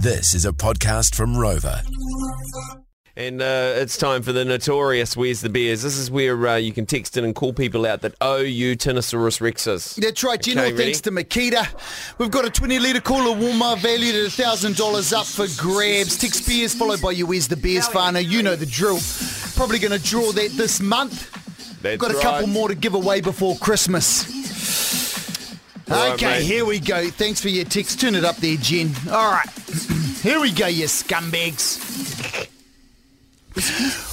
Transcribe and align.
This 0.00 0.32
is 0.32 0.44
a 0.44 0.52
podcast 0.52 1.16
from 1.16 1.34
Rova. 1.34 1.82
And 3.16 3.42
uh, 3.42 3.72
it's 3.76 3.96
time 3.96 4.22
for 4.22 4.32
the 4.32 4.44
notorious 4.44 5.16
Where's 5.16 5.40
the 5.40 5.48
Beers. 5.48 5.82
This 5.82 5.98
is 5.98 6.08
where 6.08 6.46
uh, 6.46 6.54
you 6.54 6.72
can 6.72 6.86
text 6.86 7.16
in 7.16 7.24
and 7.24 7.34
call 7.34 7.52
people 7.52 7.84
out 7.84 8.02
that 8.02 8.14
owe 8.20 8.36
you 8.36 8.76
Tyrannosaurus 8.76 9.40
rexes. 9.40 9.96
That's 9.96 10.22
right, 10.22 10.40
General. 10.40 10.66
Okay, 10.66 10.72
ready? 10.72 10.84
thanks 10.84 11.00
to 11.00 11.10
Makita. 11.10 12.16
We've 12.18 12.30
got 12.30 12.44
a 12.44 12.50
20 12.50 12.78
litre 12.78 13.00
cooler 13.00 13.34
Walmart 13.36 13.78
valued 13.78 14.14
at 14.14 14.30
$1,000 14.30 15.12
up 15.12 15.26
for 15.26 15.46
grabs. 15.60 16.16
Text 16.16 16.46
beers 16.46 16.74
followed 16.74 17.02
by 17.02 17.10
your 17.10 17.26
Where's 17.26 17.48
the 17.48 17.56
Beers 17.56 17.88
whānau. 17.88 18.24
You 18.24 18.44
know 18.44 18.54
the 18.54 18.66
drill. 18.66 19.00
Probably 19.56 19.80
going 19.80 19.98
to 19.98 20.04
draw 20.04 20.30
that 20.30 20.52
this 20.52 20.80
month. 20.80 21.32
That's 21.82 22.00
Got 22.00 22.12
a 22.12 22.14
right. 22.14 22.22
couple 22.22 22.46
more 22.46 22.68
to 22.68 22.76
give 22.76 22.94
away 22.94 23.20
before 23.20 23.56
Christmas. 23.56 24.37
All 25.90 26.12
okay, 26.12 26.42
here 26.42 26.64
we 26.64 26.80
go. 26.80 27.08
Thanks 27.08 27.40
for 27.40 27.48
your 27.48 27.64
text. 27.64 28.00
Turn 28.00 28.14
it 28.14 28.24
up 28.24 28.36
there, 28.36 28.56
Jen. 28.56 28.92
All 29.10 29.32
right. 29.32 29.48
here 30.22 30.40
we 30.40 30.52
go, 30.52 30.66
you 30.66 30.84
scumbags. 30.84 31.78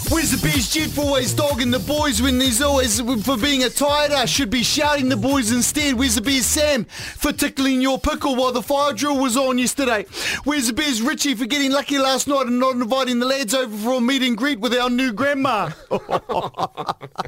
Where's 0.09 0.31
the 0.31 0.39
best 0.41 0.73
jet 0.73 0.89
for 0.89 1.01
always 1.01 1.34
dogging 1.34 1.70
the 1.70 1.79
boys 1.79 2.21
when 2.21 2.39
there's 2.39 2.61
always 2.61 2.99
for 2.99 3.38
being 3.38 3.63
a 3.63 3.67
ass? 3.67 4.29
Should 4.29 4.49
be 4.49 4.63
shouting 4.63 5.09
the 5.09 5.17
boys 5.17 5.51
instead. 5.51 5.95
Where's 5.95 6.15
the 6.15 6.21
bears 6.21 6.45
Sam 6.45 6.85
for 6.85 7.31
tickling 7.31 7.81
your 7.81 7.99
pickle 7.99 8.35
while 8.35 8.51
the 8.51 8.63
fire 8.63 8.93
drill 8.93 9.20
was 9.20 9.37
on 9.37 9.59
yesterday? 9.59 10.05
Where's 10.45 10.67
the 10.67 10.73
bears 10.73 11.01
Richie 11.01 11.35
for 11.35 11.45
getting 11.45 11.71
lucky 11.71 11.99
last 11.99 12.27
night 12.27 12.48
and 12.48 12.59
not 12.59 12.73
inviting 12.73 13.20
the 13.20 13.27
lads 13.27 13.53
over 13.53 13.76
for 13.77 13.93
a 13.95 14.01
meet 14.01 14.23
and 14.23 14.35
greet 14.35 14.59
with 14.59 14.73
our 14.73 14.89
new 14.89 15.13
grandma? 15.13 15.70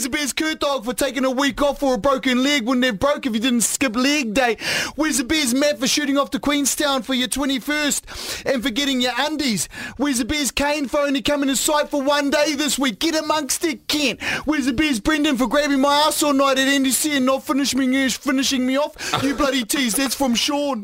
Where's 0.00 0.32
the 0.32 0.34
Bears 0.34 0.82
for 0.82 0.94
taking 0.94 1.26
a 1.26 1.30
week 1.30 1.60
off 1.60 1.80
for 1.80 1.92
a 1.92 1.98
broken 1.98 2.42
leg? 2.42 2.64
Wouldn't 2.64 2.86
have 2.86 2.98
broke 2.98 3.26
if 3.26 3.34
you 3.34 3.40
didn't 3.40 3.60
skip 3.60 3.94
leg 3.94 4.32
day. 4.32 4.56
Where's 4.96 5.18
the 5.18 5.24
Bears 5.24 5.52
Matt 5.52 5.78
for 5.78 5.86
shooting 5.86 6.16
off 6.16 6.30
to 6.30 6.38
Queenstown 6.38 7.02
for 7.02 7.12
your 7.12 7.28
21st 7.28 8.46
and 8.46 8.62
for 8.62 8.70
getting 8.70 9.02
your 9.02 9.12
undies? 9.18 9.68
Where's 9.98 10.16
the 10.16 10.24
Bears 10.24 10.52
Kane 10.52 10.88
for 10.88 11.00
only 11.00 11.20
coming 11.20 11.50
to 11.50 11.56
sight 11.56 11.90
for 11.90 12.00
one 12.00 12.30
day 12.30 12.54
this 12.54 12.78
week? 12.78 12.98
Get 12.98 13.14
amongst 13.14 13.62
it, 13.64 13.88
Kent. 13.88 14.22
Where's 14.46 14.64
the 14.64 14.72
Bears 14.72 15.00
Brendan 15.00 15.36
for 15.36 15.46
grabbing 15.46 15.82
my 15.82 15.94
ass 16.06 16.22
all 16.22 16.32
night 16.32 16.58
at 16.58 16.66
NDC 16.66 17.18
and 17.18 17.26
not 17.26 17.44
finishing 17.44 17.80
me, 17.80 18.08
finishing 18.08 18.66
me 18.66 18.78
off? 18.78 19.22
You 19.22 19.34
bloody 19.34 19.64
tease, 19.64 19.96
that's 19.96 20.14
from 20.14 20.34
Sean. 20.34 20.82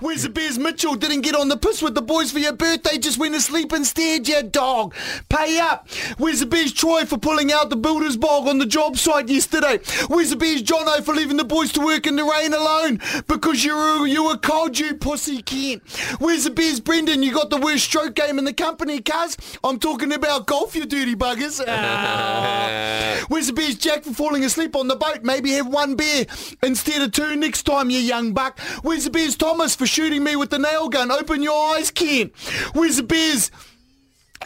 Where's 0.00 0.22
the 0.22 0.30
Bears 0.30 0.58
Mitchell? 0.58 0.94
Didn't 0.94 1.20
get 1.20 1.34
on 1.34 1.50
the 1.50 1.58
piss 1.58 1.82
with 1.82 1.94
the 1.94 2.00
boys 2.00 2.32
for 2.32 2.38
your 2.38 2.54
birthday, 2.54 2.96
just 2.96 3.18
went 3.18 3.34
to 3.34 3.40
sleep 3.42 3.70
instead, 3.74 4.26
you 4.26 4.42
dog. 4.44 4.94
Pay 5.28 5.58
up. 5.60 5.90
Where's 6.16 6.40
the 6.40 6.46
Bears 6.46 6.72
Troy 6.72 7.04
for 7.04 7.18
pulling 7.18 7.52
out 7.52 7.68
the 7.68 7.81
builder's 7.82 8.16
bog 8.16 8.46
on 8.46 8.58
the 8.58 8.66
job 8.66 8.96
site 8.96 9.28
yesterday? 9.28 9.78
Where's 10.06 10.30
the 10.30 10.36
Bears 10.36 10.62
Jono 10.62 11.02
for 11.02 11.14
leaving 11.14 11.36
the 11.36 11.44
boys 11.44 11.72
to 11.72 11.80
work 11.80 12.06
in 12.06 12.16
the 12.16 12.24
rain 12.24 12.54
alone? 12.54 13.00
Because 13.26 13.64
you 13.64 13.74
were, 13.74 14.06
you 14.06 14.24
were 14.24 14.36
cold, 14.36 14.78
you 14.78 14.94
pussy 14.94 15.42
Kent. 15.42 15.82
Where's 16.18 16.44
the 16.44 16.50
Bears 16.50 16.80
Brendan? 16.80 17.22
You 17.22 17.32
got 17.32 17.50
the 17.50 17.58
worst 17.58 17.84
stroke 17.84 18.14
game 18.14 18.38
in 18.38 18.44
the 18.44 18.52
company, 18.52 19.00
cuz. 19.00 19.36
I'm 19.64 19.78
talking 19.78 20.12
about 20.12 20.46
golf, 20.46 20.74
you 20.76 20.86
dirty 20.86 21.14
buggers. 21.14 21.62
Ah. 21.66 23.24
Where's 23.28 23.48
the 23.48 23.52
Bears 23.52 23.76
Jack 23.76 24.04
for 24.04 24.12
falling 24.12 24.44
asleep 24.44 24.76
on 24.76 24.88
the 24.88 24.96
boat? 24.96 25.22
Maybe 25.22 25.52
have 25.52 25.66
one 25.66 25.96
beer 25.96 26.26
instead 26.62 27.02
of 27.02 27.12
two 27.12 27.36
next 27.36 27.64
time, 27.64 27.90
you 27.90 27.98
young 27.98 28.32
buck. 28.32 28.58
Where's 28.82 29.04
the 29.04 29.10
Bears 29.10 29.36
Thomas 29.36 29.74
for 29.74 29.86
shooting 29.86 30.22
me 30.22 30.36
with 30.36 30.50
the 30.50 30.58
nail 30.58 30.88
gun? 30.88 31.10
Open 31.10 31.42
your 31.42 31.74
eyes, 31.74 31.90
Kent. 31.90 32.32
Where's 32.72 32.96
the 32.96 33.02
Bears? 33.02 33.50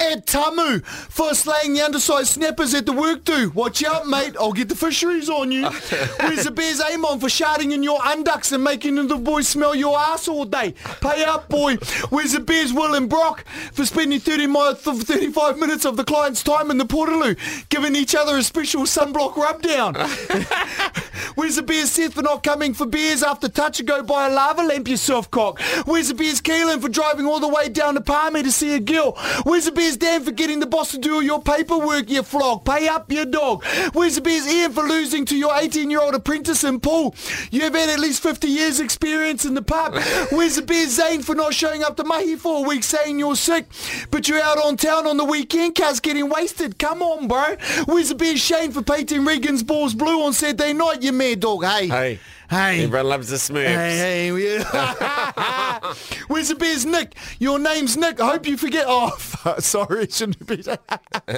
Ed 0.00 0.27
Tamu 0.27 0.80
for 0.80 1.34
slaying 1.34 1.75
the 1.75 1.83
undersized 1.83 2.28
snappers 2.28 2.75
at 2.75 2.86
the 2.86 2.92
work 2.92 3.25
do. 3.25 3.50
Watch 3.50 3.84
out, 3.84 4.06
mate. 4.06 4.34
I'll 4.38 4.53
get 4.53 4.69
the 4.69 4.77
fisheries 4.77 5.28
on 5.28 5.53
you. 5.53 5.69
Where's 6.20 6.44
the 6.44 6.50
Bears 6.50 6.80
Amon 6.80 7.20
for 7.20 7.27
sharding 7.28 7.72
in 7.72 7.83
your 7.83 7.98
unducks 8.00 8.53
and 8.53 8.62
making 8.62 8.97
the 9.08 9.16
boys 9.16 9.48
smell 9.48 9.75
your 9.75 9.98
ass 9.98 10.28
all 10.28 10.44
day? 10.44 10.75
Pay 11.00 11.25
up, 11.25 11.48
boy. 11.48 11.77
Where's 12.11 12.33
the 12.33 12.41
Bears 12.41 12.72
Will 12.72 12.94
and 12.94 13.08
Brock 13.08 13.44
for 13.72 13.84
spending 13.84 14.20
30 14.20 14.47
mi- 14.47 14.75
35 14.75 15.58
minutes 15.58 15.84
of 15.84 15.97
the 15.97 16.05
client's 16.05 16.42
time 16.42 16.70
in 16.70 16.78
the 16.78 16.84
Portaloo, 16.86 17.36
giving 17.69 17.94
each 17.97 18.14
other 18.14 18.37
a 18.37 18.43
special 18.43 18.82
sunblock 18.82 19.37
rub 19.37 19.62
down? 19.62 19.94
Where's 21.34 21.56
the 21.56 21.62
Bears 21.62 21.91
Seth 21.91 22.15
for 22.15 22.22
not 22.22 22.43
coming 22.43 22.75
for 22.75 22.87
beers 22.87 23.22
after 23.22 23.49
touch 23.49 23.78
and 23.78 23.88
go 23.88 24.03
buy 24.03 24.28
a 24.28 24.31
lava 24.31 24.62
lamp, 24.62 24.88
you 24.88 24.97
soft 24.97 25.31
cock? 25.31 25.60
Where's 25.84 26.09
the 26.09 26.15
Bears 26.15 26.41
Keelan 26.41 26.81
for 26.81 26.88
driving 26.88 27.27
all 27.27 27.41
the 27.41 27.49
way 27.49 27.69
down 27.69 27.94
to 27.94 28.00
Palmy 28.00 28.43
to 28.43 28.53
see 28.53 28.75
a 28.75 28.78
gill? 28.78 29.12
Where's 29.44 29.66
the 29.66 29.72
Bears 29.72 29.97
Dan 29.97 30.25
for 30.25 30.32
getting 30.32 30.60
the 30.60 30.66
boss 30.66 30.91
to 30.93 30.99
do 30.99 31.15
all 31.15 31.22
your 31.22 31.43
paperwork, 31.43 32.10
you 32.10 32.22
flog? 32.22 32.65
Pay 32.65 32.88
up, 32.88 33.10
your 33.10 33.25
dog. 33.25 33.65
Where's 33.93 34.16
the 34.16 34.21
Bears 34.21 34.47
Ian 34.47 34.72
for 34.72 34.82
losing 34.84 35.25
to 35.26 35.37
your 35.37 35.53
18-year-old 35.53 36.15
apprentice 36.15 36.65
in 36.65 36.81
pool? 36.81 37.15
You 37.50 37.62
have 37.62 37.75
had 37.75 37.88
at 37.88 38.00
least 38.00 38.22
50 38.22 38.49
years 38.49 38.81
experience 38.81 39.44
in 39.44 39.55
the 39.55 39.62
pub. 39.62 39.94
Where's 40.31 40.56
the 40.56 40.62
Bears 40.62 40.91
Zane 40.91 41.22
for 41.22 41.34
not 41.34 41.55
showing 41.55 41.82
up 41.82 41.97
to 41.97 42.05
Mahi 42.05 42.37
for 42.37 42.65
a 42.65 42.69
week 42.69 42.84
saying 42.84 43.19
you're 43.19 43.37
sick, 43.37 43.66
but 44.10 44.28
you're 44.28 44.41
out 44.41 44.59
on 44.59 44.76
town 44.76 45.06
on 45.06 45.16
the 45.16 45.25
weekend, 45.25 45.75
cuz 45.75 46.00
getting 46.00 46.28
wasted? 46.28 46.78
Come 46.78 47.03
on, 47.03 47.28
bro. 47.28 47.56
Where's 47.87 48.09
the 48.09 48.15
Bears 48.15 48.41
Shane 48.41 48.72
for 48.72 48.82
painting 48.82 49.25
Regan's 49.25 49.62
balls 49.62 49.94
blue 49.94 50.22
on 50.22 50.32
Saturday 50.32 50.72
night, 50.72 51.03
you 51.06 51.12
mad 51.12 51.41
dog? 51.41 51.65
Hey. 51.65 51.89
Hey. 51.89 52.19
Hey. 52.50 52.84
Everyone 52.84 53.09
loves 53.09 53.28
the 53.28 53.37
Smurfs. 53.37 53.67
Hey, 53.67 54.31
hey. 54.31 54.31
Where's 56.28 56.49
the 56.49 56.55
bears, 56.55 56.84
Nick? 56.87 57.17
Your 57.39 57.59
name's 57.59 57.97
Nick. 57.97 58.21
I 58.21 58.33
hope 58.33 58.47
you 58.47 58.56
forget. 58.56 58.84
Oh, 58.87 59.11
fuck, 59.19 59.61
sorry, 59.61 60.05
it 60.05 60.12
shouldn't 60.12 60.47
be. 60.47 60.56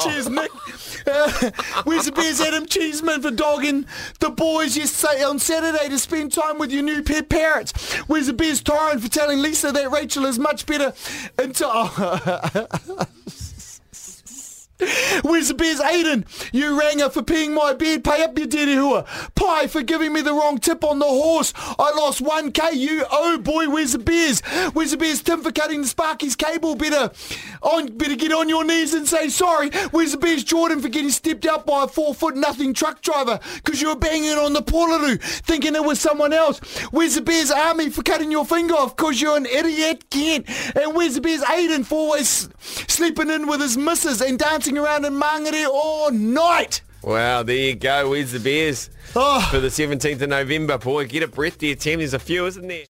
Cheers, 0.00 0.28
Nick. 0.28 0.50
Uh, 1.06 1.50
where's 1.84 2.06
the 2.06 2.12
bears, 2.12 2.40
Adam 2.40 2.66
Cheeseman, 2.66 3.20
for 3.20 3.30
dogging 3.30 3.86
the 4.20 4.30
boys 4.30 4.76
yesterday 4.76 5.22
on 5.22 5.38
Saturday 5.38 5.88
to 5.88 5.98
spend 5.98 6.32
time 6.32 6.58
with 6.58 6.72
your 6.72 6.82
new 6.82 7.02
pet 7.02 7.28
parrots? 7.28 7.94
Where's 8.08 8.26
the 8.26 8.32
bears, 8.32 8.62
Torrent, 8.62 9.02
for 9.02 9.08
telling 9.08 9.42
Lisa 9.42 9.70
that 9.70 9.90
Rachel 9.90 10.24
is 10.24 10.38
much 10.38 10.66
better 10.66 10.94
into. 11.38 11.64
Oh. 11.66 13.06
Where's 15.22 15.48
the 15.48 15.54
beers, 15.54 15.80
Aiden? 15.80 16.24
You 16.52 16.78
rang 16.78 17.00
her 17.00 17.10
for 17.10 17.22
peeing 17.22 17.54
my 17.54 17.72
bed. 17.72 18.04
Pay 18.04 18.22
up 18.22 18.38
your 18.38 18.46
dirty 18.46 18.74
hooer. 18.74 19.04
Pie 19.34 19.66
for 19.66 19.82
giving 19.82 20.12
me 20.12 20.20
the 20.20 20.32
wrong 20.32 20.58
tip 20.58 20.84
on 20.84 20.98
the 20.98 21.04
horse. 21.04 21.52
I 21.56 21.92
lost 21.96 22.22
1k. 22.22 22.74
You 22.74 23.04
oh 23.10 23.38
boy, 23.38 23.68
where's 23.68 23.92
the 23.92 23.98
beers? 23.98 24.40
Where's 24.72 24.92
the 24.92 24.96
beers, 24.96 25.22
Tim 25.22 25.42
for 25.42 25.52
cutting 25.52 25.82
the 25.82 25.88
Sparky's 25.88 26.36
cable? 26.36 26.74
Better 26.74 27.10
on 27.62 27.96
better 27.96 28.16
get 28.16 28.32
on 28.32 28.48
your 28.48 28.64
knees 28.64 28.94
and 28.94 29.06
say 29.06 29.28
sorry. 29.28 29.70
Where's 29.90 30.12
the 30.12 30.18
beers, 30.18 30.44
Jordan 30.44 30.80
for 30.80 30.88
getting 30.88 31.10
stepped 31.10 31.46
out 31.46 31.66
by 31.66 31.84
a 31.84 31.88
four 31.88 32.14
foot 32.14 32.36
nothing 32.36 32.74
truck 32.74 33.00
driver 33.02 33.40
because 33.56 33.80
you 33.82 33.88
were 33.88 33.96
banging 33.96 34.38
on 34.38 34.52
the 34.52 34.62
Portaloo 34.62 35.20
thinking 35.20 35.74
it 35.74 35.84
was 35.84 36.00
someone 36.00 36.32
else? 36.32 36.58
Where's 36.90 37.14
the 37.14 37.22
beers, 37.22 37.50
Army 37.50 37.90
for 37.90 38.02
cutting 38.02 38.30
your 38.30 38.44
finger 38.44 38.74
off 38.74 38.96
because 38.96 39.20
you're 39.20 39.36
an 39.36 39.46
idiot, 39.46 40.10
Kent? 40.10 40.48
And 40.76 40.94
where's 40.94 41.14
the 41.14 41.20
beers, 41.20 41.42
Aiden 41.42 41.84
for 41.84 41.94
always 42.04 42.48
sleeping 42.60 43.30
in 43.30 43.46
with 43.46 43.60
his 43.60 43.76
missus 43.76 44.20
and 44.20 44.38
dancing 44.38 44.73
around 44.78 45.04
in 45.04 45.14
Mangere 45.14 45.66
all 45.66 46.10
night? 46.10 46.82
Wow, 47.02 47.42
there 47.42 47.56
you 47.56 47.74
go. 47.74 48.10
Where's 48.10 48.32
the 48.32 48.40
beers 48.40 48.90
Oh. 49.16 49.46
For 49.50 49.60
the 49.60 49.68
17th 49.68 50.22
of 50.22 50.28
November, 50.28 50.76
boy. 50.78 51.06
Get 51.06 51.22
a 51.22 51.28
breath 51.28 51.58
there, 51.58 51.74
Tim. 51.76 52.00
There's 52.00 52.14
a 52.14 52.18
few, 52.18 52.46
isn't 52.46 52.66
there? 52.66 52.84